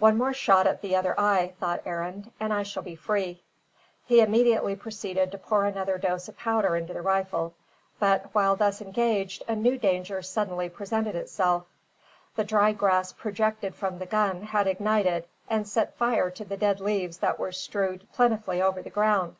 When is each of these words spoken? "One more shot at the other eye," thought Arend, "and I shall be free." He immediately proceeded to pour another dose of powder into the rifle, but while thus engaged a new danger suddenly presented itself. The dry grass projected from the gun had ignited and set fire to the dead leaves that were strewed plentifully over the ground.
"One 0.00 0.18
more 0.18 0.32
shot 0.32 0.66
at 0.66 0.82
the 0.82 0.96
other 0.96 1.14
eye," 1.20 1.54
thought 1.60 1.86
Arend, 1.86 2.32
"and 2.40 2.52
I 2.52 2.64
shall 2.64 2.82
be 2.82 2.96
free." 2.96 3.44
He 4.04 4.18
immediately 4.20 4.74
proceeded 4.74 5.30
to 5.30 5.38
pour 5.38 5.66
another 5.66 5.98
dose 5.98 6.26
of 6.26 6.36
powder 6.36 6.74
into 6.74 6.92
the 6.92 7.00
rifle, 7.00 7.54
but 8.00 8.30
while 8.34 8.56
thus 8.56 8.80
engaged 8.80 9.44
a 9.46 9.54
new 9.54 9.78
danger 9.78 10.20
suddenly 10.20 10.68
presented 10.68 11.14
itself. 11.14 11.66
The 12.34 12.42
dry 12.42 12.72
grass 12.72 13.12
projected 13.12 13.76
from 13.76 14.00
the 14.00 14.06
gun 14.06 14.42
had 14.42 14.66
ignited 14.66 15.28
and 15.48 15.68
set 15.68 15.94
fire 15.96 16.28
to 16.30 16.44
the 16.44 16.56
dead 16.56 16.80
leaves 16.80 17.18
that 17.18 17.38
were 17.38 17.52
strewed 17.52 18.08
plentifully 18.12 18.60
over 18.60 18.82
the 18.82 18.90
ground. 18.90 19.36